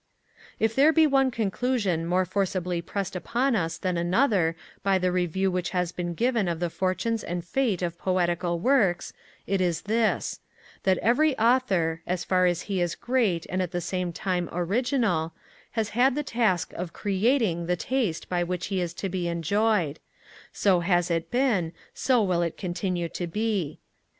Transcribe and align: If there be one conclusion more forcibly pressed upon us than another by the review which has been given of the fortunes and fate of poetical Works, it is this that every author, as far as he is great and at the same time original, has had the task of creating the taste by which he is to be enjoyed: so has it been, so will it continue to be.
If 0.57 0.73
there 0.73 0.91
be 0.91 1.05
one 1.05 1.29
conclusion 1.29 2.07
more 2.07 2.25
forcibly 2.25 2.81
pressed 2.81 3.15
upon 3.15 3.55
us 3.55 3.77
than 3.77 3.97
another 3.97 4.55
by 4.81 4.97
the 4.97 5.11
review 5.11 5.51
which 5.51 5.69
has 5.77 5.91
been 5.91 6.15
given 6.15 6.47
of 6.47 6.59
the 6.59 6.71
fortunes 6.71 7.23
and 7.23 7.45
fate 7.45 7.83
of 7.83 7.99
poetical 7.99 8.57
Works, 8.57 9.13
it 9.45 9.61
is 9.61 9.83
this 9.83 10.39
that 10.85 10.97
every 11.03 11.37
author, 11.37 12.01
as 12.07 12.23
far 12.23 12.47
as 12.47 12.61
he 12.63 12.81
is 12.81 12.95
great 12.95 13.45
and 13.47 13.61
at 13.61 13.69
the 13.69 13.79
same 13.79 14.11
time 14.11 14.49
original, 14.51 15.33
has 15.73 15.89
had 15.89 16.15
the 16.15 16.23
task 16.23 16.73
of 16.73 16.93
creating 16.93 17.67
the 17.67 17.75
taste 17.75 18.27
by 18.27 18.43
which 18.43 18.65
he 18.73 18.81
is 18.81 18.95
to 18.95 19.07
be 19.07 19.27
enjoyed: 19.27 19.99
so 20.51 20.79
has 20.79 21.11
it 21.11 21.29
been, 21.29 21.73
so 21.93 22.23
will 22.23 22.41
it 22.41 22.57
continue 22.57 23.07
to 23.09 23.27
be. 23.27 23.77